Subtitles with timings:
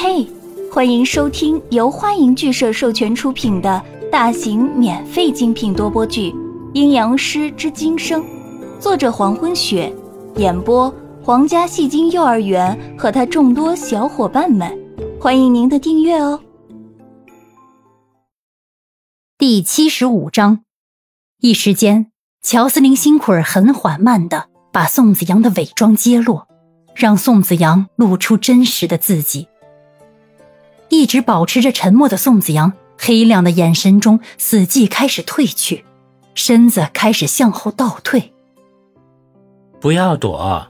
[0.00, 0.24] 嘿，
[0.72, 6.30] 欢迎收听由欢迎剧社授权出品的大型免费精品多播剧
[6.72, 8.22] 《阴阳师之今生》，
[8.78, 9.92] 作者黄昏雪，
[10.36, 10.88] 演播
[11.20, 14.72] 皇家戏精幼儿园和他众多小伙伴们，
[15.20, 16.40] 欢迎您的订阅哦。
[19.36, 20.60] 第七十五章，
[21.40, 26.46] 一时间，乔斯林辛苦儿很缓慢的把宋子阳的伪装揭落，
[26.94, 29.48] 让宋子阳露出真实的自己。
[30.88, 35.84] 一直保持着沉默的宋子阳，黑亮的眼神中死寂开始褪去，
[36.34, 38.32] 身子开始向后倒退。
[39.80, 40.66] 不要躲！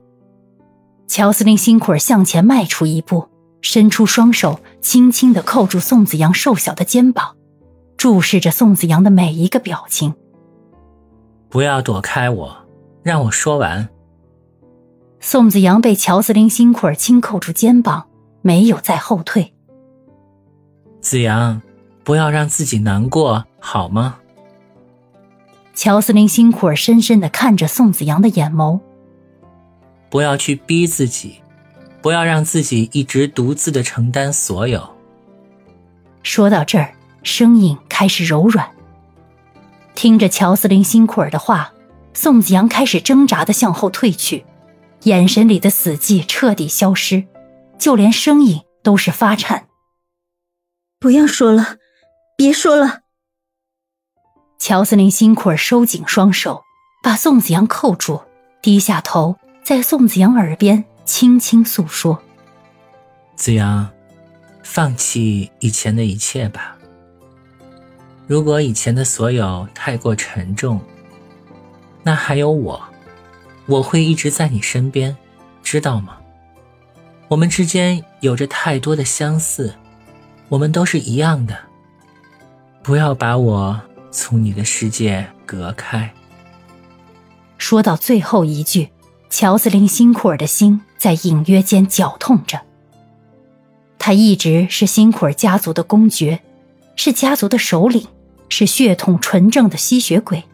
[1.06, 3.28] 乔司令辛苦儿向前迈出一步，
[3.62, 7.34] 伸出双手，轻轻的扣住宋子阳瘦小的肩膀，
[7.96, 10.14] 注视着宋子阳的每一个表情。
[11.48, 12.56] 不要躲开我，
[13.02, 13.88] 让我说完。
[15.20, 18.08] 宋子阳被乔司令辛苦儿轻扣住肩膀，
[18.42, 19.54] 没有再后退。
[21.00, 21.60] 子阳，
[22.04, 24.18] 不要让自己难过，好吗？
[25.74, 28.80] 乔斯林辛苦尔深深的看着宋子阳的眼眸。
[30.10, 31.40] 不要去逼自己，
[32.02, 34.96] 不要让自己一直独自的承担所有。
[36.24, 38.68] 说到这儿，声音开始柔软。
[39.94, 41.72] 听着乔斯林辛苦儿的话，
[42.12, 44.44] 宋子阳开始挣扎的向后退去，
[45.04, 47.24] 眼神里的死寂彻底消失，
[47.78, 49.67] 就连声音都是发颤。
[51.00, 51.76] 不要说了，
[52.36, 53.02] 别说了。
[54.58, 56.64] 乔斯林辛苦儿收紧双手，
[57.04, 58.20] 把宋子阳扣住，
[58.60, 62.20] 低下头，在宋子阳耳边轻轻诉说
[63.36, 63.88] ：“子阳，
[64.64, 66.76] 放弃以前的一切吧。
[68.26, 70.80] 如果以前的所有太过沉重，
[72.02, 72.82] 那还有我，
[73.66, 75.16] 我会一直在你身边，
[75.62, 76.18] 知道吗？
[77.28, 79.72] 我们之间有着太多的相似。”
[80.48, 81.56] 我们都是一样的，
[82.82, 83.80] 不要把我
[84.10, 86.12] 从你的世界隔开。
[87.58, 88.90] 说到最后一句，
[89.28, 92.62] 乔斯林辛苦尔的心在隐约间绞痛着。
[93.98, 96.40] 他一直是辛苦尔家族的公爵，
[96.96, 98.06] 是家族的首领，
[98.48, 100.44] 是血统纯正的吸血鬼，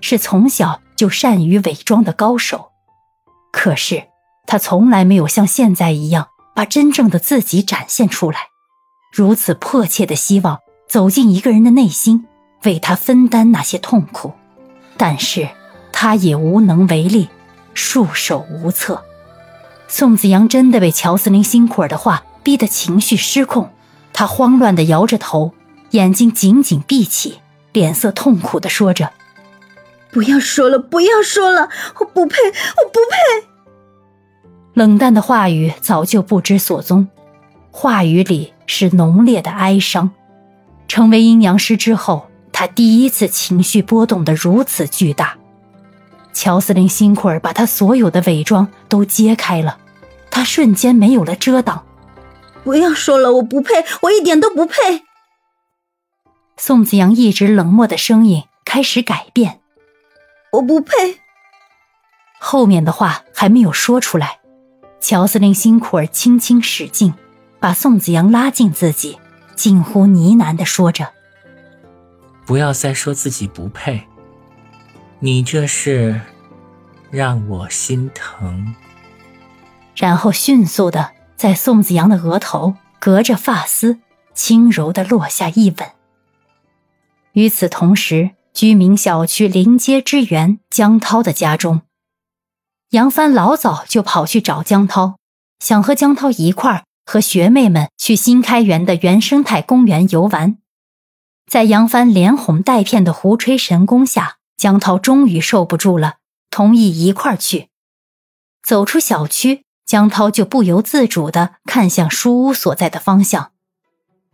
[0.00, 2.70] 是从小就善于伪装的高手。
[3.52, 4.04] 可是
[4.46, 8.51] 他从来没有像现在一样把真正的自己展现出来。
[9.12, 12.26] 如此迫切的希望走进一个人的内心，
[12.64, 14.32] 为他分担那些痛苦，
[14.96, 15.46] 但是
[15.92, 17.28] 他也无能为力，
[17.74, 19.04] 束手无策。
[19.86, 23.68] 宋子阳真的被乔斯林辛苦尔的话逼得情绪失控，
[24.14, 25.52] 他慌乱地摇着头，
[25.90, 27.40] 眼睛紧紧闭起，
[27.72, 29.12] 脸色痛苦地说着
[30.10, 31.68] ：“不要说了，不要说了，
[31.98, 33.48] 我不配，我不配。”
[34.72, 37.08] 冷淡的话语早就不知所踪，
[37.70, 38.51] 话语里。
[38.66, 40.10] 是浓烈的哀伤。
[40.88, 45.36] 成为阴阳师之后，他第一次情绪波动的如此巨大。
[46.32, 49.78] 乔司令辛苦尔把他所有的伪装都揭开了，
[50.30, 51.84] 他瞬间没有了遮挡。
[52.64, 55.02] 不要说了，我不配，我一点都不配。
[56.56, 59.60] 宋子阳一直冷漠的声音开始改变。
[60.52, 60.92] 我不配。
[62.38, 64.38] 后面的话还没有说出来，
[65.00, 67.14] 乔司令辛苦儿轻轻使劲。
[67.62, 69.20] 把宋子阳拉近自己，
[69.54, 71.12] 近乎呢喃的说着
[72.44, 74.02] ：“不要再说自己不配，
[75.20, 76.20] 你这是
[77.08, 78.74] 让我心疼。”
[79.94, 84.00] 然后迅速的在宋子阳的额头隔着发丝
[84.34, 85.88] 轻柔的落下一吻。
[87.34, 91.82] 与此同时，居民小区临街之源江涛的家中，
[92.90, 95.14] 杨帆老早就跑去找江涛，
[95.60, 96.82] 想和江涛一块儿。
[97.04, 100.58] 和学妹们去新开园的原生态公园游玩，
[101.50, 106.14] 在杨帆连哄带骗的胡吹神功下，江涛终于受不住了，
[106.50, 107.68] 同意一块儿去。
[108.62, 113.50] 走出小区，江涛就不由自主地看向书屋所在的方向。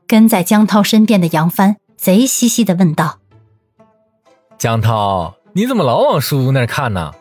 [0.07, 3.19] 跟在江涛身边的杨帆贼兮兮地问道
[4.59, 7.13] ：“江涛，你怎么老往书屋那儿看呢？”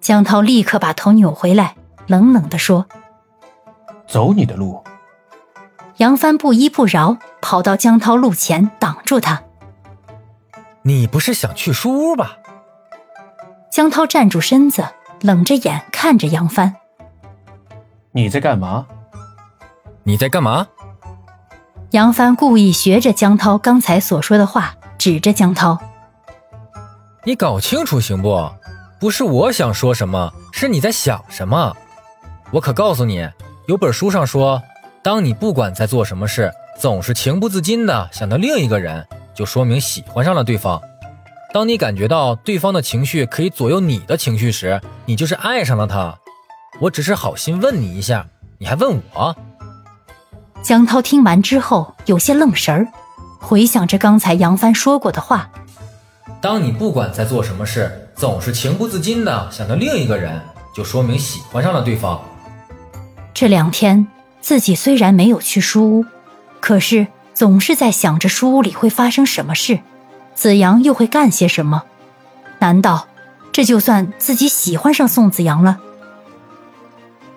[0.00, 1.76] 江涛立刻把头扭回来，
[2.06, 2.86] 冷冷地说。
[4.12, 4.84] 走你的路。
[5.96, 9.42] 杨帆不依不饶，跑到江涛路前挡住他。
[10.82, 12.36] 你不是想去书屋吧？
[13.70, 14.86] 江涛站住身子，
[15.22, 16.76] 冷着眼看着杨帆。
[18.10, 18.86] 你在干嘛？
[20.02, 20.66] 你在干嘛？
[21.92, 25.78] 杨帆故意学着江涛刚才所说的话，指着江涛
[27.24, 28.50] ：“你搞清楚行不？
[29.00, 31.74] 不是我想说什么，是你在想什么。
[32.50, 33.26] 我可告诉你。”
[33.66, 34.60] 有本书上说，
[35.04, 40.82] 当你不管在做什么事，总是情不自禁的想到另一个人，就说明喜欢上了对方。
[41.52, 46.18] 当你感觉到对方的情绪可以左右你的情绪时，你就是爱上了他。
[46.80, 48.26] 我只是好心问你一下，
[48.58, 49.36] 你还问我？
[50.60, 52.88] 江涛听完之后有些愣神儿，
[53.38, 55.48] 回想着刚才杨帆说过的话。
[56.40, 60.40] 当你不管在做什么事，总是情不自禁的想到另一个人，
[60.74, 62.20] 就说明喜欢上了对方。
[63.42, 64.06] 这两天
[64.40, 66.06] 自己虽然没有去书屋，
[66.60, 69.80] 可是总是在想着书屋里会发生什么事。
[70.32, 71.82] 子阳又会干些什么？
[72.60, 73.08] 难道
[73.50, 75.80] 这就算自己喜欢上宋子阳了？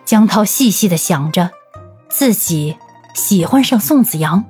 [0.05, 1.49] 江涛细细的想着，
[2.07, 2.77] 自己
[3.15, 4.45] 喜欢上宋子阳。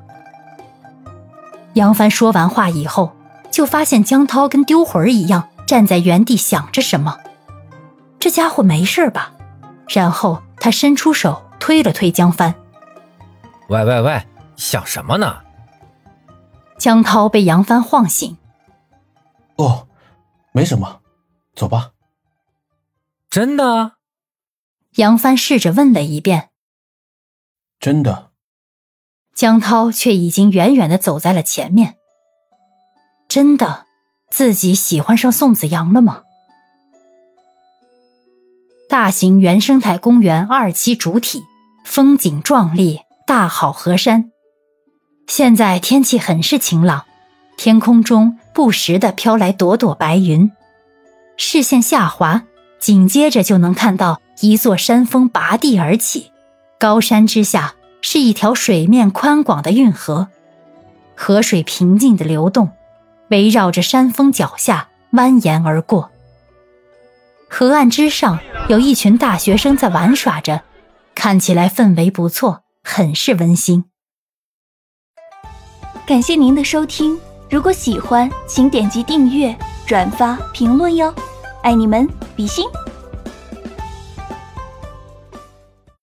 [1.75, 3.15] 杨帆说完话以后，
[3.49, 7.17] 就发现江涛跟丢魂儿一样站在原地想着什么。
[8.19, 9.31] 这家伙没事吧？
[9.87, 12.53] 然后他伸出手推了推江帆
[13.69, 14.23] ：“喂喂喂，
[14.55, 15.41] 想什么呢？”
[16.77, 18.37] 江涛被杨帆晃醒。
[19.55, 19.87] 哦，
[20.51, 21.01] 没什么，
[21.55, 21.93] 走吧。
[23.31, 23.93] 真的？
[24.97, 26.51] 杨帆试着问了一遍。
[27.79, 28.29] 真的。
[29.33, 31.95] 江涛却已经远远的走在了前面。
[33.27, 33.87] 真的，
[34.29, 36.21] 自己喜欢上宋子阳了吗？
[38.87, 41.43] 大型原生态公园二期主体，
[41.85, 44.31] 风景壮丽，大好河山。
[45.27, 47.05] 现在天气很是晴朗，
[47.57, 50.51] 天空中不时的飘来朵朵白云，
[51.37, 52.43] 视线下滑，
[52.79, 56.31] 紧接着就能看到一座山峰拔地而起，
[56.79, 60.27] 高山之下是一条水面宽广的运河，
[61.15, 62.71] 河水平静的流动，
[63.29, 66.09] 围绕着山峰脚下蜿蜒而过。
[67.47, 68.39] 河岸之上
[68.69, 70.63] 有一群大学生在玩耍着，
[71.15, 73.85] 看起来氛围不错，很是温馨。
[76.05, 77.19] 感谢您的收听，
[77.49, 79.57] 如果喜欢，请点击订阅、
[79.87, 81.11] 转发、评论哟，
[81.63, 82.63] 爱你们，比心。